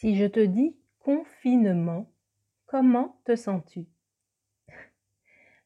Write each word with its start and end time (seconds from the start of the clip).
Si 0.00 0.14
je 0.14 0.26
te 0.26 0.38
dis 0.38 0.76
confinement, 1.00 2.08
comment 2.66 3.20
te 3.24 3.34
sens-tu? 3.34 3.88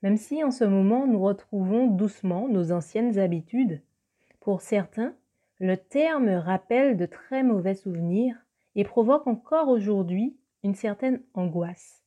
Même 0.02 0.16
si 0.16 0.42
en 0.42 0.50
ce 0.50 0.64
moment 0.64 1.06
nous 1.06 1.20
retrouvons 1.20 1.86
doucement 1.86 2.48
nos 2.48 2.72
anciennes 2.72 3.18
habitudes, 3.18 3.82
pour 4.40 4.62
certains, 4.62 5.14
le 5.58 5.76
terme 5.76 6.30
rappelle 6.30 6.96
de 6.96 7.04
très 7.04 7.42
mauvais 7.42 7.74
souvenirs 7.74 8.34
et 8.74 8.84
provoque 8.84 9.26
encore 9.26 9.68
aujourd'hui 9.68 10.38
une 10.62 10.74
certaine 10.74 11.22
angoisse. 11.34 12.02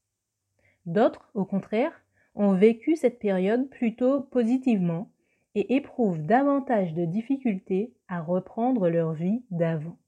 D'autres, 0.88 1.30
au 1.36 1.46
contraire, 1.46 1.94
ont 2.34 2.54
vécu 2.54 2.96
cette 2.96 3.20
période 3.20 3.70
plutôt 3.70 4.22
positivement 4.22 5.12
et 5.54 5.76
éprouvent 5.76 6.26
davantage 6.26 6.96
de 6.96 7.06
difficultés 7.06 7.94
à 8.08 8.20
reprendre 8.20 8.90
leur 8.90 9.14
vie 9.14 9.44
d'avant. 9.52 10.00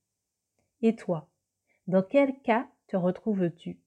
Et 0.82 0.96
toi? 0.96 1.30
Dans 1.88 2.04
quel 2.04 2.38
cas 2.42 2.68
te 2.88 2.98
retrouves-tu? 2.98 3.80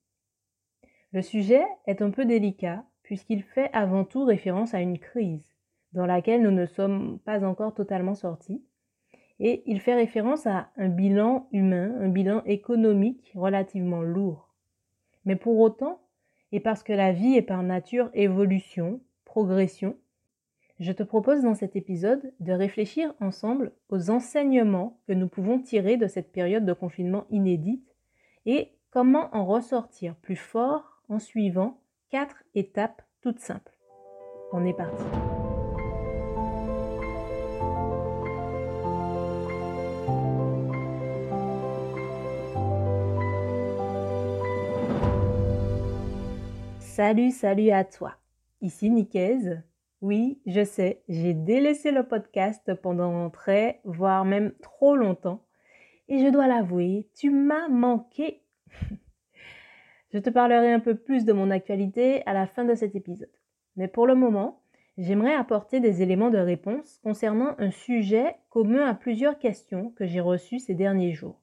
Le 1.13 1.23
sujet 1.23 1.65
est 1.87 2.03
un 2.03 2.11
peu 2.11 2.25
délicat 2.25 2.85
puisqu'il 3.03 3.43
fait 3.43 3.71
avant 3.73 4.05
tout 4.05 4.25
référence 4.25 4.75
à 4.75 4.81
une 4.81 4.99
crise 4.99 5.55
dans 5.93 6.07
laquelle 6.07 6.43
nous 6.43 6.51
ne 6.51 6.67
sommes 6.67 7.19
pas 7.21 7.45
encore 7.45 7.75
totalement 7.75 8.15
sortis 8.15 8.63
et 9.39 9.63
il 9.67 9.81
fait 9.81 9.95
référence 9.95 10.47
à 10.47 10.71
un 10.77 10.89
bilan 10.89 11.49
humain, 11.51 11.95
un 12.01 12.09
bilan 12.09 12.43
économique 12.45 13.33
relativement 13.35 14.03
lourd. 14.03 14.55
Mais 15.25 15.37
pour 15.37 15.59
autant, 15.59 16.01
et 16.53 16.61
parce 16.61 16.83
que 16.83 16.93
la 16.93 17.13
vie 17.13 17.35
est 17.35 17.43
par 17.43 17.63
nature 17.63 18.11
évolution, 18.13 19.01
progression, 19.25 19.97
je 20.79 20.93
te 20.93 21.03
propose 21.03 21.43
dans 21.43 21.55
cet 21.55 21.77
épisode 21.77 22.33
de 22.41 22.53
réfléchir 22.53 23.15
ensemble 23.21 23.73
aux 23.89 24.11
enseignements 24.11 24.99
que 25.07 25.13
nous 25.13 25.29
pouvons 25.29 25.59
tirer 25.59 25.97
de 25.97 26.07
cette 26.07 26.33
période 26.33 26.65
de 26.65 26.73
confinement 26.73 27.27
inédite 27.31 27.90
et 28.47 28.73
comment 28.91 29.35
en 29.35 29.45
ressortir 29.45 30.17
plus 30.17 30.37
fort 30.37 31.03
en 31.09 31.19
suivant 31.19 31.81
quatre 32.11 32.43
étapes 32.55 33.03
toutes 33.23 33.41
simples. 33.41 33.77
On 34.53 34.65
est 34.65 34.75
parti. 34.75 35.05
Salut, 46.81 47.31
salut 47.31 47.71
à 47.71 47.85
toi. 47.85 48.15
Ici 48.61 48.91
Nicaise. 48.91 49.63
Oui, 50.03 50.41
je 50.47 50.65
sais, 50.65 51.03
j'ai 51.09 51.35
délaissé 51.35 51.93
le 51.93 52.07
podcast 52.07 52.75
pendant 52.75 53.31
très, 53.31 53.81
voire 53.85 54.25
même 54.25 54.53
trop 54.63 54.97
longtemps 54.97 55.45
et 56.11 56.19
je 56.19 56.29
dois 56.29 56.49
l'avouer, 56.49 57.09
tu 57.15 57.31
m'as 57.31 57.69
manqué. 57.69 58.43
je 60.13 60.19
te 60.19 60.29
parlerai 60.29 60.73
un 60.73 60.81
peu 60.81 60.97
plus 60.97 61.25
de 61.25 61.33
mon 61.33 61.51
actualité 61.51 62.27
à 62.27 62.35
la 62.35 62.47
fin 62.47 62.65
de 62.65 62.75
cet 62.75 62.97
épisode. 62.97 63.31
Mais 63.77 63.87
pour 63.87 64.09
le 64.09 64.17
moment, 64.17 64.61
j'aimerais 64.99 65.35
apporter 65.35 65.79
des 65.79 66.03
éléments 66.03 66.31
de 66.31 66.39
réponse 66.39 66.99
concernant 67.05 67.55
un 67.59 67.71
sujet 67.71 68.35
commun 68.51 68.85
à 68.87 68.95
plusieurs 68.95 69.39
questions 69.39 69.91
que 69.93 70.05
j'ai 70.05 70.21
reçues 70.21 70.59
ces 70.59 70.75
derniers 70.75 71.13
jours. 71.13 71.41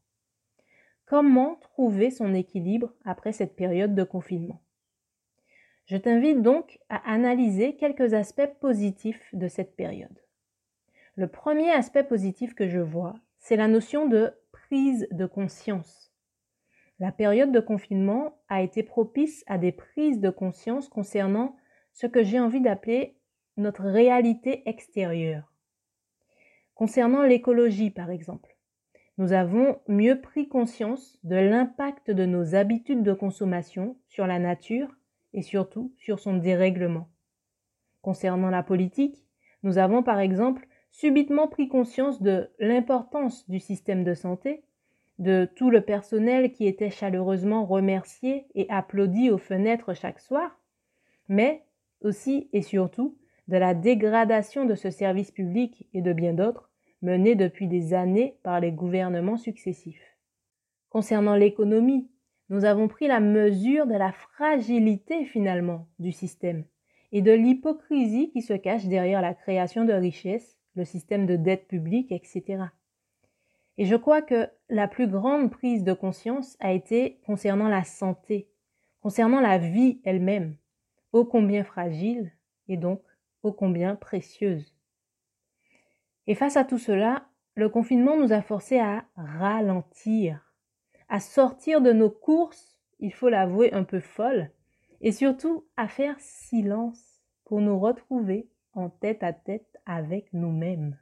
Comment 1.05 1.55
trouver 1.55 2.11
son 2.11 2.33
équilibre 2.33 2.93
après 3.05 3.31
cette 3.31 3.55
période 3.55 3.95
de 3.95 4.03
confinement? 4.03 4.61
Je 5.85 5.95
t'invite 5.95 6.41
donc 6.41 6.79
à 6.89 6.97
analyser 7.09 7.77
quelques 7.77 8.13
aspects 8.13 8.51
positifs 8.59 9.33
de 9.33 9.47
cette 9.47 9.77
période. 9.77 10.21
Le 11.15 11.29
premier 11.29 11.71
aspect 11.71 12.03
positif 12.03 12.53
que 12.53 12.67
je 12.67 12.79
vois, 12.79 13.15
c'est 13.39 13.55
la 13.55 13.69
notion 13.69 14.07
de 14.07 14.33
prise 14.67 15.07
de 15.11 15.25
conscience. 15.25 16.11
La 16.99 17.13
période 17.13 17.53
de 17.53 17.59
confinement 17.61 18.37
a 18.49 18.61
été 18.61 18.83
propice 18.83 19.45
à 19.47 19.57
des 19.57 19.71
prises 19.71 20.19
de 20.19 20.29
conscience 20.29 20.89
concernant 20.89 21.55
ce 21.93 22.05
que 22.05 22.21
j'ai 22.21 22.39
envie 22.39 22.59
d'appeler 22.59 23.17
notre 23.55 23.83
réalité 23.83 24.67
extérieure. 24.67 25.53
Concernant 26.75 27.23
l'écologie, 27.23 27.91
par 27.91 28.11
exemple, 28.11 28.57
nous 29.17 29.31
avons 29.31 29.79
mieux 29.88 30.19
pris 30.19 30.50
conscience 30.50 31.17
de 31.23 31.38
l'impact 31.38 32.11
de 32.11 32.25
nos 32.25 32.53
habitudes 32.53 33.03
de 33.03 33.13
consommation 33.13 33.97
sur 34.09 34.27
la 34.27 34.38
nature 34.38 34.94
et 35.33 35.44
surtout 35.44 35.94
sur 35.97 36.19
son 36.19 36.35
dérèglement. 36.35 37.09
Concernant 38.01 38.50
la 38.50 38.63
politique, 38.63 39.25
nous 39.63 39.77
avons 39.77 40.03
par 40.03 40.19
exemple 40.19 40.67
subitement 40.92 41.48
pris 41.48 41.68
conscience 41.68 42.22
de 42.22 42.50
l'importance 42.59 43.48
du 43.50 43.59
système 43.59 44.03
de 44.03 44.14
santé, 44.14 44.64
de 45.20 45.50
tout 45.56 45.70
le 45.70 45.81
personnel 45.81 46.52
qui 46.52 46.68
était 46.68 46.90
chaleureusement 46.90 47.66
remercié 47.66 48.46
et 48.56 48.68
applaudi 48.70 49.30
aux 49.31 49.38
fenêtres 49.38 49.94
chaque 49.94 50.20
soir, 50.20 50.59
mais 51.28 51.64
aussi 52.02 52.50
et 52.53 52.62
surtout 52.62 53.18
de 53.48 53.58
la 53.58 53.74
dégradation 53.74 54.66
de 54.66 54.75
ce 54.75 54.90
service 54.90 55.31
public 55.31 55.88
et 55.94 56.02
de 56.02 56.14
bien 56.14 56.34
d'autres 56.34 56.70
menés 57.02 57.36
depuis 57.36 57.68
des 57.68 57.94
années 57.94 58.38
par 58.44 58.59
les 58.59 58.72
gouvernements 58.72 59.38
successifs. 59.38 60.18
Concernant 60.90 61.36
l'économie, 61.36 62.09
nous 62.50 62.66
avons 62.66 62.88
pris 62.88 63.08
la 63.08 63.19
mesure 63.19 63.88
de 63.88 63.94
la 63.94 64.12
fragilité 64.12 65.25
finalement 65.25 65.88
du 66.00 66.12
système 66.12 66.64
et 67.12 67.22
de 67.22 67.31
l'hypocrisie 67.31 68.30
qui 68.31 68.42
se 68.42 68.54
cache 68.54 68.86
derrière 68.86 69.22
la 69.22 69.34
création 69.34 69.86
de 69.86 69.94
richesses 69.94 70.56
le 70.77 70.85
système 70.85 71.25
de 71.25 71.35
dette 71.35 71.67
publique, 71.67 72.11
etc. 72.11 72.63
Et 73.77 73.85
je 73.85 73.95
crois 73.95 74.21
que 74.21 74.47
la 74.69 74.88
plus 74.88 75.07
grande 75.07 75.51
prise 75.51 75.83
de 75.83 75.93
conscience 75.93 76.55
a 76.59 76.71
été 76.71 77.19
concernant 77.25 77.67
la 77.67 77.83
santé, 77.83 78.49
concernant 79.01 79.41
la 79.41 79.57
vie 79.57 79.99
elle-même, 80.03 80.55
ô 81.13 81.25
combien 81.25 81.63
fragile 81.63 82.31
et 82.67 82.77
donc 82.77 83.01
ô 83.43 83.51
combien 83.51 83.95
précieuse. 83.95 84.73
Et 86.27 86.35
face 86.35 86.57
à 86.57 86.63
tout 86.63 86.79
cela, 86.79 87.27
le 87.55 87.69
confinement 87.69 88.17
nous 88.17 88.33
a 88.33 88.41
forcés 88.41 88.79
à 88.79 89.05
ralentir, 89.15 90.53
à 91.09 91.19
sortir 91.19 91.81
de 91.81 91.91
nos 91.91 92.09
courses, 92.09 92.79
il 92.99 93.13
faut 93.13 93.29
l'avouer, 93.29 93.73
un 93.73 93.83
peu 93.83 93.99
folles, 93.99 94.51
et 95.01 95.11
surtout 95.11 95.65
à 95.77 95.88
faire 95.88 96.19
silence 96.19 97.21
pour 97.45 97.61
nous 97.61 97.79
retrouver 97.79 98.49
en 98.77 98.89
tête 98.89 99.23
à 99.23 99.33
tête 99.33 99.77
avec 99.85 100.31
nous-mêmes. 100.33 100.97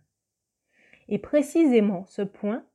Et 1.07 1.19
précisément 1.19 2.05
ce 2.05 2.21
point, 2.21 2.65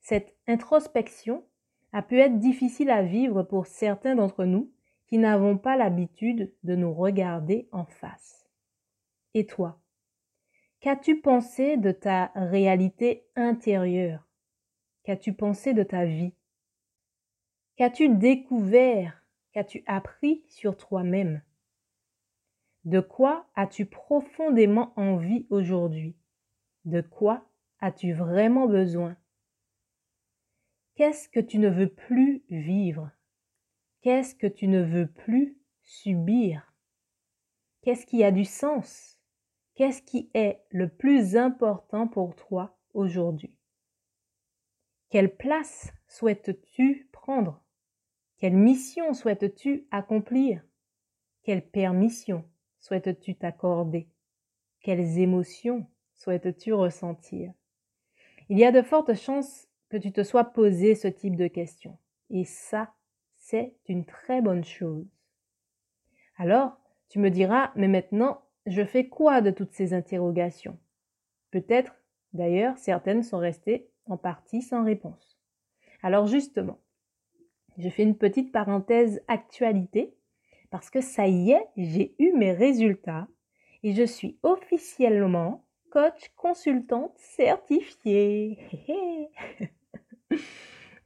cette 0.00 0.34
introspection, 0.46 1.44
a 1.92 2.02
pu 2.02 2.20
être 2.20 2.38
difficile 2.38 2.90
à 2.90 3.02
vivre 3.02 3.42
pour 3.42 3.66
certains 3.66 4.14
d'entre 4.14 4.44
nous 4.44 4.72
qui 5.08 5.18
n'avons 5.18 5.58
pas 5.58 5.76
l'habitude 5.76 6.54
de 6.62 6.76
nous 6.76 6.94
regarder 6.94 7.68
en 7.72 7.84
face. 7.84 8.48
Et 9.34 9.44
toi, 9.44 9.80
qu'as-tu 10.80 11.20
pensé 11.20 11.76
de 11.76 11.90
ta 11.90 12.30
réalité 12.36 13.26
intérieure? 13.34 14.24
Qu'as-tu 15.02 15.32
pensé 15.32 15.74
de 15.74 15.82
ta 15.82 16.04
vie? 16.04 16.34
Qu'as-tu 17.76 18.08
découvert? 18.08 19.24
Qu'as-tu 19.52 19.82
appris 19.86 20.44
sur 20.46 20.76
toi-même? 20.76 21.42
De 22.84 23.00
quoi 23.00 23.46
as-tu 23.54 23.86
profondément 23.86 24.92
envie 24.96 25.46
aujourd'hui? 25.50 26.16
De 26.84 27.00
quoi 27.00 27.46
as-tu 27.80 28.12
vraiment 28.12 28.66
besoin? 28.66 29.16
Qu'est-ce 30.94 31.28
que 31.28 31.40
tu 31.40 31.58
ne 31.58 31.68
veux 31.68 31.92
plus 31.92 32.42
vivre? 32.48 33.10
Qu'est-ce 34.02 34.34
que 34.34 34.46
tu 34.46 34.66
ne 34.66 34.82
veux 34.82 35.06
plus 35.06 35.58
subir? 35.82 36.72
Qu'est-ce 37.82 38.06
qui 38.06 38.24
a 38.24 38.30
du 38.30 38.44
sens? 38.44 39.18
Qu'est-ce 39.74 40.02
qui 40.02 40.30
est 40.34 40.62
le 40.70 40.88
plus 40.88 41.36
important 41.36 42.08
pour 42.08 42.34
toi 42.34 42.78
aujourd'hui? 42.92 43.54
Quelle 45.10 45.36
place 45.36 45.92
souhaites-tu 46.06 47.08
prendre? 47.12 47.62
Quelle 48.38 48.56
mission 48.56 49.12
souhaites-tu 49.12 49.86
accomplir? 49.90 50.62
Quelle 51.42 51.66
permission? 51.66 52.44
Souhaites-tu 52.80 53.36
t'accorder? 53.36 54.08
Quelles 54.80 55.18
émotions 55.18 55.86
souhaites-tu 56.14 56.72
ressentir? 56.72 57.52
Il 58.48 58.58
y 58.58 58.64
a 58.64 58.72
de 58.72 58.82
fortes 58.82 59.14
chances 59.14 59.68
que 59.88 59.96
tu 59.96 60.12
te 60.12 60.22
sois 60.22 60.44
posé 60.44 60.94
ce 60.94 61.08
type 61.08 61.36
de 61.36 61.46
questions. 61.46 61.98
Et 62.30 62.44
ça, 62.44 62.92
c'est 63.36 63.74
une 63.88 64.04
très 64.04 64.40
bonne 64.40 64.64
chose. 64.64 65.06
Alors, 66.36 66.78
tu 67.08 67.18
me 67.18 67.30
diras, 67.30 67.72
mais 67.74 67.88
maintenant, 67.88 68.42
je 68.66 68.84
fais 68.84 69.08
quoi 69.08 69.40
de 69.40 69.50
toutes 69.50 69.72
ces 69.72 69.94
interrogations? 69.94 70.78
Peut-être, 71.50 71.94
d'ailleurs, 72.32 72.78
certaines 72.78 73.22
sont 73.22 73.38
restées 73.38 73.88
en 74.06 74.16
partie 74.16 74.62
sans 74.62 74.84
réponse. 74.84 75.38
Alors 76.02 76.26
justement, 76.26 76.78
je 77.78 77.88
fais 77.88 78.02
une 78.02 78.16
petite 78.16 78.52
parenthèse 78.52 79.22
actualité 79.28 80.14
parce 80.70 80.90
que 80.90 81.00
ça 81.00 81.26
y 81.26 81.50
est, 81.52 81.66
j'ai 81.76 82.14
eu 82.18 82.32
mes 82.32 82.52
résultats 82.52 83.28
et 83.82 83.92
je 83.92 84.04
suis 84.04 84.38
officiellement 84.42 85.64
coach 85.90 86.30
consultante 86.36 87.12
certifiée. 87.16 88.58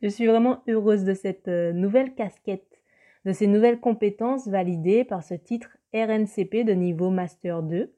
Je 0.02 0.10
suis 0.10 0.26
vraiment 0.26 0.62
heureuse 0.68 1.04
de 1.04 1.14
cette 1.14 1.48
euh, 1.48 1.72
nouvelle 1.72 2.14
casquette, 2.14 2.82
de 3.24 3.32
ces 3.32 3.46
nouvelles 3.46 3.80
compétences 3.80 4.46
validées 4.46 5.02
par 5.02 5.22
ce 5.22 5.32
titre 5.32 5.78
RNCP 5.94 6.62
de 6.62 6.74
niveau 6.74 7.08
Master 7.08 7.62
2. 7.62 7.90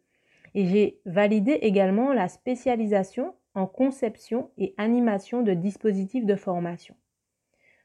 Et 0.54 0.66
j'ai 0.66 1.00
validé 1.04 1.54
également 1.62 2.12
la 2.12 2.28
spécialisation 2.28 3.34
en 3.54 3.66
conception 3.66 4.52
et 4.56 4.72
animation 4.76 5.42
de 5.42 5.52
dispositifs 5.52 6.24
de 6.24 6.36
formation. 6.36 6.94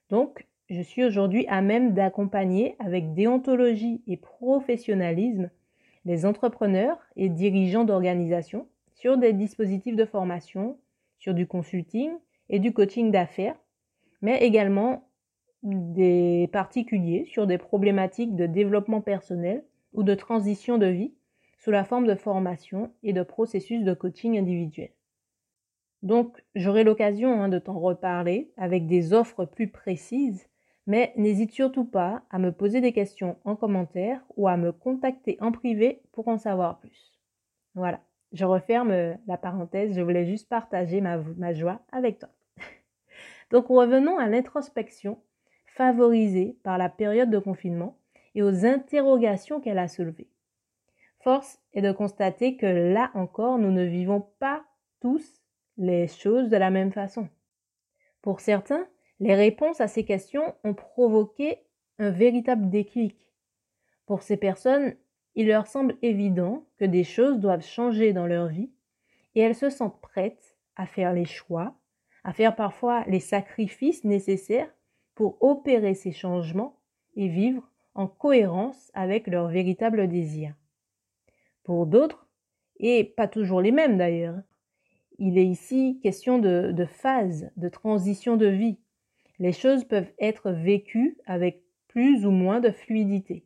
Donc, 0.10 0.45
je 0.71 0.81
suis 0.81 1.03
aujourd'hui 1.03 1.45
à 1.47 1.62
même 1.62 1.94
d'accompagner 1.94 2.77
avec 2.79 3.13
déontologie 3.13 4.01
et 4.07 4.15
professionnalisme 4.15 5.50
les 6.06 6.25
entrepreneurs 6.25 6.97
et 7.18 7.27
dirigeants 7.27 7.83
d'organisations 7.83 8.68
sur 8.94 9.18
des 9.18 9.33
dispositifs 9.33 9.97
de 9.97 10.06
formation, 10.06 10.77
sur 11.18 11.33
du 11.33 11.45
consulting 11.45 12.12
et 12.50 12.59
du 12.59 12.71
coaching 12.71 13.12
d'affaires, 13.12 13.57
mais 14.21 14.38
également 14.44 15.09
des 15.62 16.50
particuliers 16.53 17.25
sur 17.25 17.47
des 17.47 17.57
problématiques 17.57 18.38
de 18.38 18.45
développement 18.45 19.01
personnel 19.01 19.65
ou 19.94 20.03
de 20.03 20.15
transition 20.15 20.77
de 20.77 20.88
vie 20.88 21.13
sous 21.57 21.71
la 21.71 21.83
forme 21.83 22.07
de 22.07 22.15
formation 22.15 22.94
et 23.03 23.12
de 23.12 23.24
processus 23.24 23.83
de 23.83 23.94
coaching 23.94 24.39
individuel. 24.39 24.91
Donc, 26.01 26.41
j'aurai 26.56 26.85
l'occasion 26.85 27.41
hein, 27.41 27.50
de 27.50 27.59
t'en 27.59 27.77
reparler 27.77 28.53
avec 28.56 28.88
des 28.88 29.12
offres 29.12 29.45
plus 29.45 29.67
précises, 29.67 30.47
mais 30.88 31.13
n'hésite 31.16 31.51
surtout 31.51 31.86
pas 31.86 32.24
à 32.30 32.39
me 32.39 32.51
poser 32.51 32.81
des 32.81 32.94
questions 32.94 33.38
en 33.44 33.56
commentaire 33.56 34.22
ou 34.36 34.48
à 34.48 34.57
me 34.57 34.72
contacter 34.72 35.38
en 35.39 35.51
privé 35.51 36.01
pour 36.12 36.28
en 36.28 36.38
savoir 36.38 36.80
plus. 36.80 37.19
Voilà, 37.75 38.01
je 38.33 38.45
referme 38.45 39.18
la 39.28 39.38
parenthèse, 39.38 39.95
je 39.95 40.01
voulais 40.01 40.25
juste 40.25 40.50
partager 40.50 41.01
ma, 41.01 41.18
ma 41.18 41.54
joie 41.54 41.81
avec 41.92 42.19
toi. 42.19 42.30
Donc, 43.51 43.68
revenons 43.68 44.18
à 44.18 44.28
l'introspection 44.28 45.19
favorisée 45.66 46.57
par 46.63 46.78
la 46.78 46.89
période 46.89 47.30
de 47.30 47.39
confinement 47.39 47.98
et 48.36 48.44
aux 48.44 48.66
interrogations 48.66 49.60
qu'elle 49.60 49.80
a 49.80 49.88
soulevées. 49.88 50.30
Force 51.19 51.60
est 51.74 51.81
de 51.81 51.92
constater 51.92 52.57
que 52.57 52.66
là 52.66 53.12
encore, 53.13 53.60
nous 53.60 53.72
ne 53.72 53.84
vivons 53.84 54.22
pas 54.39 54.63
tous 55.01 55.42
les 55.77 56.07
choses 56.07 56.50
de 56.50 56.57
la 56.57 56.72
même 56.72 56.92
façon. 56.92 57.30
Pour 58.22 58.39
certains, 58.39 58.88
les 59.21 59.35
réponses 59.35 59.79
à 59.79 59.88
ces 59.88 60.03
questions 60.03 60.56
ont 60.63 60.73
provoqué 60.73 61.59
un 62.00 62.09
véritable 62.09 62.69
déclic. 62.69 63.15
Pour 64.07 64.23
ces 64.23 64.35
personnes, 64.35 64.95
il 65.35 65.47
leur 65.47 65.68
semble 65.68 65.95
évident 66.01 66.65
que 66.77 66.85
des 66.85 67.03
choses 67.03 67.39
doivent 67.39 67.63
changer 67.63 68.13
dans 68.13 68.25
leur 68.25 68.47
vie 68.47 68.71
et 69.35 69.41
elles 69.41 69.56
se 69.56 69.69
sentent 69.69 70.01
prêtes 70.01 70.57
à 70.75 70.88
faire 70.88 71.13
les 71.13 71.25
choix, 71.25 71.75
à 72.23 72.33
faire 72.33 72.56
parfois 72.56 73.03
les 73.06 73.19
sacrifices 73.19 74.03
nécessaires 74.03 74.73
pour 75.13 75.38
opérer 75.44 75.94
ces 75.94 76.12
changements 76.12 76.79
et 77.15 77.27
vivre 77.27 77.69
en 77.94 78.07
cohérence 78.07 78.89
avec 78.95 79.27
leurs 79.27 79.50
véritables 79.50 80.07
désirs. 80.07 80.56
Pour 81.63 81.85
d'autres, 81.85 82.27
et 82.79 83.03
pas 83.03 83.27
toujours 83.27 83.62
les 83.62 83.71
mêmes 83.71 84.00
d'ailleurs, 84.00 84.41
il 85.19 85.38
est 85.38 85.45
ici 85.45 86.00
question 86.01 86.39
de, 86.39 86.71
de 86.71 86.85
phase, 86.85 87.51
de 87.56 87.69
transition 87.69 88.35
de 88.35 88.47
vie. 88.47 88.79
Les 89.41 89.53
choses 89.53 89.85
peuvent 89.85 90.13
être 90.19 90.51
vécues 90.51 91.17
avec 91.25 91.63
plus 91.88 92.27
ou 92.27 92.29
moins 92.29 92.59
de 92.59 92.69
fluidité. 92.69 93.43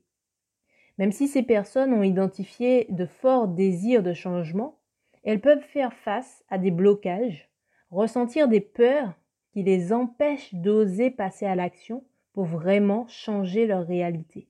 Même 0.98 1.14
si 1.14 1.30
ces 1.30 1.42
personnes 1.42 1.94
ont 1.94 2.04
identifié 2.04 2.86
de 2.90 3.06
forts 3.06 3.48
désirs 3.48 4.04
de 4.04 4.12
changement, 4.12 4.78
elles 5.24 5.40
peuvent 5.40 5.64
faire 5.64 5.94
face 5.94 6.44
à 6.50 6.58
des 6.58 6.70
blocages, 6.70 7.50
ressentir 7.92 8.50
des 8.50 8.60
peurs 8.60 9.14
qui 9.52 9.64
les 9.64 9.94
empêchent 9.94 10.54
d'oser 10.54 11.12
passer 11.12 11.46
à 11.46 11.56
l'action 11.56 12.04
pour 12.34 12.44
vraiment 12.44 13.08
changer 13.08 13.66
leur 13.66 13.88
réalité. 13.88 14.50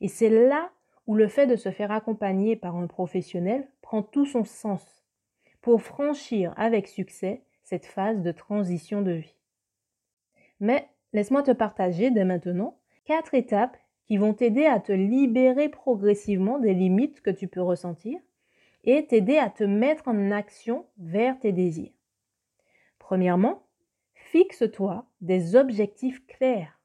Et 0.00 0.06
c'est 0.06 0.30
là 0.30 0.70
où 1.08 1.16
le 1.16 1.26
fait 1.26 1.48
de 1.48 1.56
se 1.56 1.72
faire 1.72 1.90
accompagner 1.90 2.54
par 2.54 2.76
un 2.76 2.86
professionnel 2.86 3.68
prend 3.80 4.04
tout 4.04 4.26
son 4.26 4.44
sens 4.44 5.04
pour 5.60 5.82
franchir 5.82 6.54
avec 6.56 6.86
succès 6.86 7.42
cette 7.64 7.86
phase 7.86 8.22
de 8.22 8.30
transition 8.30 9.02
de 9.02 9.10
vie. 9.10 9.41
Mais 10.62 10.88
laisse-moi 11.12 11.42
te 11.42 11.50
partager 11.50 12.12
dès 12.12 12.24
maintenant 12.24 12.78
quatre 13.04 13.34
étapes 13.34 13.76
qui 14.06 14.16
vont 14.16 14.32
t'aider 14.32 14.64
à 14.64 14.78
te 14.78 14.92
libérer 14.92 15.68
progressivement 15.68 16.60
des 16.60 16.72
limites 16.72 17.20
que 17.20 17.30
tu 17.30 17.48
peux 17.48 17.60
ressentir 17.60 18.20
et 18.84 19.04
t'aider 19.06 19.38
à 19.38 19.50
te 19.50 19.64
mettre 19.64 20.06
en 20.06 20.30
action 20.30 20.86
vers 20.98 21.36
tes 21.40 21.50
désirs. 21.50 21.90
Premièrement, 23.00 23.64
fixe-toi 24.14 25.04
des 25.20 25.56
objectifs 25.56 26.24
clairs. 26.28 26.80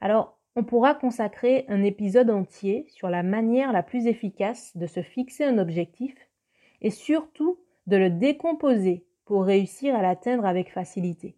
Alors, 0.00 0.38
on 0.56 0.64
pourra 0.64 0.94
consacrer 0.94 1.66
un 1.68 1.82
épisode 1.82 2.30
entier 2.30 2.86
sur 2.88 3.10
la 3.10 3.22
manière 3.22 3.70
la 3.70 3.82
plus 3.82 4.06
efficace 4.06 4.74
de 4.78 4.86
se 4.86 5.02
fixer 5.02 5.44
un 5.44 5.58
objectif 5.58 6.14
et 6.80 6.90
surtout 6.90 7.58
de 7.86 7.98
le 7.98 8.08
décomposer 8.08 9.04
pour 9.26 9.44
réussir 9.44 9.94
à 9.94 10.00
l'atteindre 10.00 10.46
avec 10.46 10.72
facilité. 10.72 11.36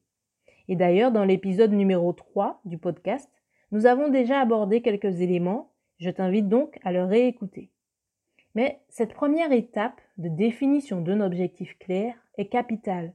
Et 0.69 0.77
d'ailleurs, 0.77 1.13
dans 1.13 1.25
l'épisode 1.25 1.73
numéro 1.73 2.13
3 2.13 2.61
du 2.65 2.79
podcast, 2.79 3.31
nous 3.73 3.87
avons 3.87 4.09
déjà 4.09 4.41
abordé 4.41 4.83
quelques 4.83 5.21
éléments, 5.21 5.73
je 5.99 6.11
t'invite 6.11 6.49
donc 6.49 6.79
à 6.83 6.93
le 6.93 7.05
réécouter. 7.05 7.71
Mais 8.55 8.81
cette 8.89 9.15
première 9.15 9.53
étape 9.53 10.01
de 10.19 10.29
définition 10.29 11.01
d'un 11.01 11.21
objectif 11.21 11.77
clair 11.79 12.15
est 12.39 12.49
capitale. 12.49 13.13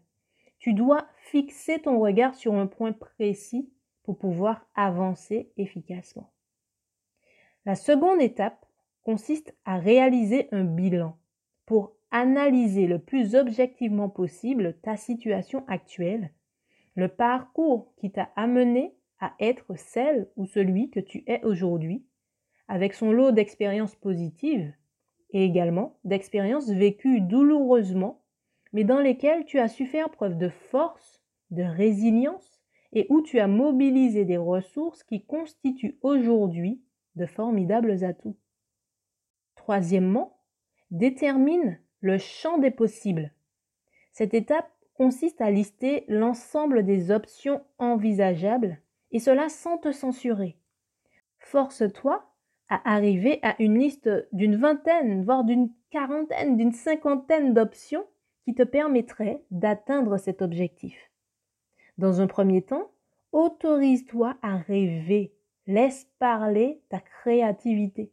Tu 0.59 0.73
dois 0.73 1.07
fixer 1.17 1.79
ton 1.79 1.99
regard 1.99 2.35
sur 2.35 2.53
un 2.53 2.67
point 2.67 2.91
précis 2.91 3.71
pour 4.03 4.17
pouvoir 4.17 4.67
avancer 4.75 5.51
efficacement. 5.57 6.31
La 7.65 7.75
seconde 7.75 8.21
étape 8.21 8.65
consiste 9.03 9.55
à 9.65 9.77
réaliser 9.77 10.47
un 10.51 10.63
bilan 10.63 11.17
pour 11.65 11.93
analyser 12.11 12.87
le 12.87 12.99
plus 12.99 13.35
objectivement 13.35 14.09
possible 14.09 14.77
ta 14.83 14.97
situation 14.97 15.63
actuelle, 15.67 16.31
le 16.95 17.07
parcours 17.07 17.93
qui 17.97 18.11
t'a 18.11 18.31
amené 18.35 18.95
à 19.19 19.33
être 19.39 19.75
celle 19.75 20.29
ou 20.35 20.45
celui 20.45 20.89
que 20.89 20.99
tu 20.99 21.23
es 21.27 21.43
aujourd'hui, 21.43 22.05
avec 22.67 22.93
son 22.93 23.11
lot 23.11 23.31
d'expériences 23.31 23.95
positives 23.95 24.73
et 25.31 25.45
également 25.45 25.99
d'expériences 26.03 26.69
vécues 26.69 27.21
douloureusement, 27.21 28.23
mais 28.73 28.83
dans 28.83 28.99
lesquelles 28.99 29.45
tu 29.45 29.59
as 29.59 29.67
su 29.67 29.85
faire 29.85 30.09
preuve 30.09 30.37
de 30.37 30.49
force, 30.49 31.21
de 31.51 31.63
résilience 31.63 32.61
et 32.93 33.05
où 33.09 33.21
tu 33.21 33.39
as 33.39 33.47
mobilisé 33.47 34.25
des 34.25 34.37
ressources 34.37 35.03
qui 35.03 35.23
constituent 35.23 35.97
aujourd'hui 36.01 36.81
de 37.15 37.25
formidables 37.25 38.03
atouts. 38.03 38.37
Troisièmement, 39.55 40.39
détermine 40.89 41.79
le 41.99 42.17
champ 42.17 42.57
des 42.57 42.71
possibles. 42.71 43.31
Cette 44.11 44.33
étape 44.33 44.71
consiste 44.93 45.41
à 45.41 45.51
lister 45.51 46.05
l'ensemble 46.07 46.83
des 46.83 47.11
options 47.11 47.61
envisageables 47.77 48.79
et 49.11 49.19
cela 49.19 49.49
sans 49.49 49.77
te 49.77 49.91
censurer. 49.91 50.57
Force-toi 51.39 52.25
à 52.69 52.93
arriver 52.93 53.39
à 53.43 53.55
une 53.61 53.77
liste 53.77 54.09
d'une 54.31 54.55
vingtaine, 54.55 55.23
voire 55.23 55.43
d'une 55.43 55.71
quarantaine, 55.89 56.55
d'une 56.55 56.71
cinquantaine 56.71 57.53
d'options 57.53 58.05
qui 58.45 58.55
te 58.55 58.63
permettraient 58.63 59.43
d'atteindre 59.51 60.17
cet 60.17 60.41
objectif. 60.41 61.11
Dans 61.97 62.21
un 62.21 62.27
premier 62.27 62.61
temps, 62.61 62.91
autorise-toi 63.31 64.37
à 64.41 64.57
rêver, 64.57 65.33
laisse 65.67 66.07
parler 66.19 66.81
ta 66.89 66.99
créativité. 66.99 68.11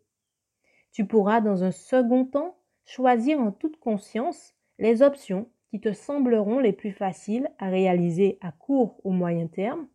Tu 0.92 1.06
pourras 1.06 1.40
dans 1.40 1.62
un 1.64 1.70
second 1.70 2.24
temps 2.24 2.56
choisir 2.84 3.40
en 3.40 3.52
toute 3.52 3.78
conscience 3.78 4.54
les 4.78 5.02
options 5.02 5.48
qui 5.70 5.80
te 5.80 5.92
sembleront 5.92 6.58
les 6.58 6.72
plus 6.72 6.92
faciles 6.92 7.50
à 7.58 7.68
réaliser 7.68 8.38
à 8.40 8.52
court 8.52 9.00
ou 9.04 9.12
moyen 9.12 9.46
terme 9.46 9.86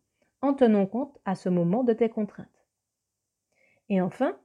en 0.42 0.54
tenant 0.54 0.86
compte 0.86 1.18
à 1.26 1.36
ce 1.36 1.50
moment 1.50 1.84
de 1.84 1.94
tes 1.94 2.10
contraintes. 2.10 2.48
Et 3.90 4.02
enfin, 4.02 4.38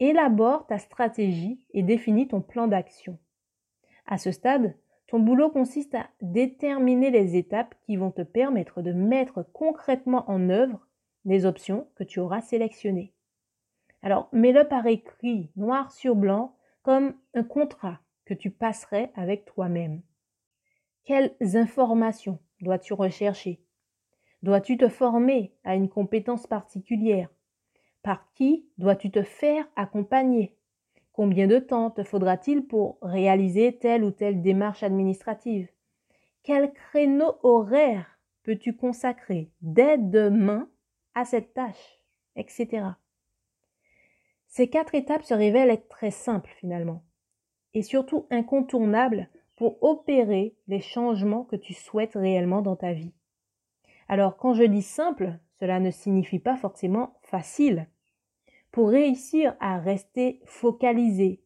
élabore 0.00 0.66
ta 0.66 0.78
stratégie 0.78 1.60
et 1.72 1.82
définis 1.82 2.28
ton 2.28 2.40
plan 2.40 2.66
d'action. 2.66 3.18
À 4.06 4.18
ce 4.18 4.30
stade, 4.30 4.76
ton 5.06 5.20
boulot 5.20 5.50
consiste 5.50 5.94
à 5.94 6.08
déterminer 6.20 7.10
les 7.10 7.36
étapes 7.36 7.74
qui 7.82 7.96
vont 7.96 8.10
te 8.10 8.22
permettre 8.22 8.82
de 8.82 8.92
mettre 8.92 9.44
concrètement 9.52 10.28
en 10.30 10.50
œuvre 10.50 10.86
les 11.24 11.46
options 11.46 11.88
que 11.94 12.04
tu 12.04 12.20
auras 12.20 12.40
sélectionnées. 12.40 13.12
Alors, 14.02 14.28
mets-le 14.32 14.66
par 14.68 14.86
écrit, 14.86 15.50
noir 15.56 15.90
sur 15.90 16.14
blanc, 16.14 16.56
comme 16.82 17.14
un 17.34 17.42
contrat 17.42 18.00
que 18.24 18.34
tu 18.34 18.50
passerais 18.50 19.10
avec 19.14 19.44
toi-même. 19.44 20.02
Quelles 21.06 21.36
informations 21.54 22.40
dois-tu 22.60 22.92
rechercher? 22.92 23.62
Dois-tu 24.42 24.76
te 24.76 24.88
former 24.88 25.54
à 25.62 25.76
une 25.76 25.88
compétence 25.88 26.48
particulière? 26.48 27.28
Par 28.02 28.32
qui 28.34 28.68
dois-tu 28.76 29.12
te 29.12 29.22
faire 29.22 29.68
accompagner? 29.76 30.56
Combien 31.12 31.46
de 31.46 31.60
temps 31.60 31.92
te 31.92 32.02
faudra-t-il 32.02 32.66
pour 32.66 32.98
réaliser 33.02 33.78
telle 33.78 34.02
ou 34.02 34.10
telle 34.10 34.42
démarche 34.42 34.82
administrative? 34.82 35.68
Quel 36.42 36.72
créneau 36.72 37.36
horaire 37.44 38.18
peux-tu 38.42 38.76
consacrer 38.76 39.52
dès 39.60 39.98
demain 39.98 40.68
à 41.14 41.24
cette 41.24 41.54
tâche, 41.54 42.00
etc. 42.34 42.84
Ces 44.48 44.68
quatre 44.68 44.96
étapes 44.96 45.22
se 45.22 45.34
révèlent 45.34 45.70
être 45.70 45.88
très 45.88 46.10
simples 46.10 46.52
finalement, 46.58 47.04
et 47.74 47.82
surtout 47.82 48.26
incontournables 48.30 49.28
pour 49.56 49.82
opérer 49.82 50.54
les 50.68 50.80
changements 50.80 51.44
que 51.44 51.56
tu 51.56 51.74
souhaites 51.74 52.14
réellement 52.14 52.62
dans 52.62 52.76
ta 52.76 52.92
vie. 52.92 53.12
Alors 54.08 54.36
quand 54.36 54.54
je 54.54 54.62
dis 54.62 54.82
simple, 54.82 55.38
cela 55.58 55.80
ne 55.80 55.90
signifie 55.90 56.38
pas 56.38 56.56
forcément 56.56 57.14
facile. 57.22 57.88
Pour 58.70 58.90
réussir 58.90 59.56
à 59.58 59.78
rester 59.78 60.40
focalisé, 60.44 61.40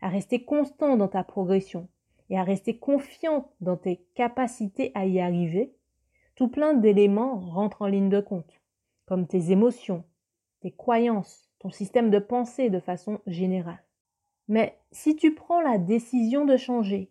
à 0.00 0.08
rester 0.08 0.44
constant 0.44 0.96
dans 0.96 1.08
ta 1.08 1.22
progression 1.22 1.88
et 2.30 2.38
à 2.38 2.42
rester 2.42 2.78
confiant 2.78 3.50
dans 3.60 3.76
tes 3.76 4.04
capacités 4.14 4.92
à 4.94 5.04
y 5.04 5.20
arriver, 5.20 5.74
tout 6.36 6.48
plein 6.48 6.72
d'éléments 6.72 7.38
rentrent 7.38 7.82
en 7.82 7.86
ligne 7.86 8.08
de 8.08 8.20
compte, 8.20 8.62
comme 9.04 9.26
tes 9.26 9.50
émotions, 9.50 10.04
tes 10.60 10.70
croyances, 10.70 11.50
ton 11.58 11.70
système 11.70 12.10
de 12.10 12.18
pensée 12.18 12.70
de 12.70 12.80
façon 12.80 13.20
générale. 13.26 13.82
Mais 14.48 14.78
si 14.90 15.16
tu 15.16 15.34
prends 15.34 15.60
la 15.60 15.76
décision 15.76 16.46
de 16.46 16.56
changer, 16.56 17.10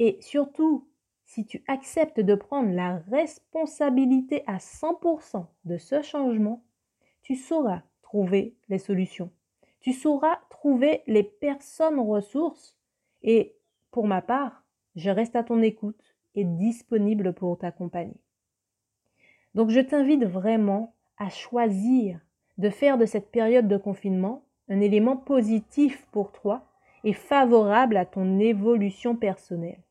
et 0.00 0.16
surtout 0.22 0.88
si 1.26 1.44
tu 1.44 1.62
acceptes 1.68 2.20
de 2.20 2.34
prendre 2.34 2.70
la 2.70 2.96
responsabilité 3.10 4.42
à 4.46 4.56
100% 4.56 5.46
de 5.66 5.76
ce 5.76 6.00
changement, 6.00 6.64
tu 7.22 7.36
sauras 7.36 7.82
trouver 8.00 8.56
les 8.70 8.78
solutions. 8.78 9.30
Tu 9.80 9.92
sauras 9.92 10.40
trouver 10.48 11.02
les 11.06 11.22
personnes 11.22 12.00
ressources 12.00 12.76
et 13.22 13.54
pour 13.90 14.06
ma 14.06 14.22
part, 14.22 14.64
je 14.96 15.10
reste 15.10 15.36
à 15.36 15.44
ton 15.44 15.60
écoute 15.60 16.16
et 16.34 16.44
disponible 16.44 17.34
pour 17.34 17.58
t'accompagner. 17.58 18.20
Donc 19.54 19.68
je 19.68 19.80
t'invite 19.80 20.24
vraiment 20.24 20.94
à 21.18 21.28
choisir 21.28 22.18
de 22.56 22.70
faire 22.70 22.96
de 22.96 23.04
cette 23.04 23.30
période 23.30 23.68
de 23.68 23.76
confinement 23.76 24.44
un 24.70 24.80
élément 24.80 25.18
positif 25.18 26.06
pour 26.10 26.32
toi 26.32 26.64
et 27.04 27.12
favorable 27.12 27.98
à 27.98 28.06
ton 28.06 28.38
évolution 28.38 29.14
personnelle. 29.14 29.82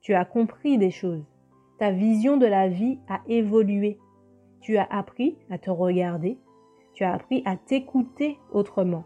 Tu 0.00 0.14
as 0.14 0.24
compris 0.24 0.78
des 0.78 0.90
choses. 0.90 1.24
Ta 1.78 1.90
vision 1.90 2.36
de 2.36 2.46
la 2.46 2.68
vie 2.68 2.98
a 3.08 3.20
évolué. 3.28 3.98
Tu 4.60 4.78
as 4.78 4.86
appris 4.90 5.36
à 5.50 5.58
te 5.58 5.70
regarder. 5.70 6.38
Tu 6.94 7.04
as 7.04 7.12
appris 7.12 7.42
à 7.44 7.56
t'écouter 7.56 8.38
autrement. 8.52 9.04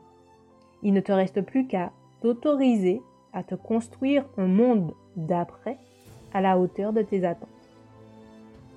Il 0.82 0.92
ne 0.92 1.00
te 1.00 1.12
reste 1.12 1.42
plus 1.42 1.66
qu'à 1.66 1.92
t'autoriser 2.20 3.02
à 3.32 3.42
te 3.42 3.54
construire 3.54 4.24
un 4.36 4.46
monde 4.46 4.94
d'après 5.16 5.78
à 6.32 6.40
la 6.40 6.58
hauteur 6.58 6.92
de 6.92 7.02
tes 7.02 7.24
attentes. 7.24 7.48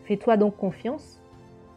Fais-toi 0.05 0.38
donc 0.38 0.57
confiance, 0.57 1.21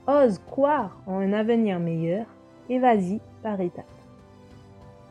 ose 0.06 0.38
croire 0.38 1.02
en 1.06 1.16
un 1.16 1.32
avenir 1.32 1.80
meilleur 1.80 2.26
et 2.68 2.78
vas-y 2.78 3.20
par 3.42 3.60
étapes. 3.60 3.99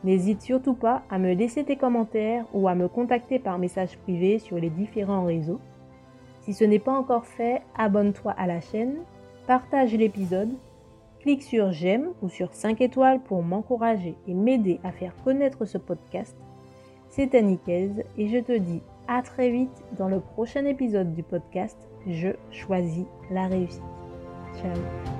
N'hésite 0.02 0.40
surtout 0.40 0.74
pas 0.74 1.02
à 1.10 1.18
me 1.18 1.34
laisser 1.34 1.64
tes 1.64 1.76
commentaires 1.76 2.44
ou 2.54 2.68
à 2.68 2.74
me 2.74 2.88
contacter 2.88 3.38
par 3.38 3.58
message 3.58 3.98
privé 3.98 4.38
sur 4.38 4.56
les 4.56 4.70
différents 4.70 5.24
réseaux. 5.24 5.60
Si 6.40 6.54
ce 6.54 6.64
n'est 6.64 6.78
pas 6.78 6.92
encore 6.92 7.26
fait, 7.26 7.60
abonne-toi 7.76 8.32
à 8.32 8.46
la 8.46 8.60
chaîne, 8.60 8.96
partage 9.46 9.94
l'épisode, 9.94 10.52
clique 11.20 11.42
sur 11.42 11.70
j'aime 11.70 12.08
ou 12.22 12.30
sur 12.30 12.54
5 12.54 12.80
étoiles 12.80 13.20
pour 13.20 13.42
m'encourager 13.42 14.14
et 14.26 14.34
m'aider 14.34 14.80
à 14.84 14.90
faire 14.90 15.14
connaître 15.22 15.66
ce 15.66 15.76
podcast. 15.76 16.34
C'est 17.08 17.34
Annickez 17.34 17.90
et 18.16 18.28
je 18.28 18.38
te 18.38 18.56
dis 18.56 18.80
à 19.06 19.22
très 19.22 19.50
vite 19.50 19.84
dans 19.98 20.08
le 20.08 20.20
prochain 20.20 20.64
épisode 20.64 21.14
du 21.14 21.22
podcast 21.22 21.76
Je 22.06 22.28
choisis 22.50 23.04
la 23.30 23.48
réussite. 23.48 23.82
Ciao 24.56 25.19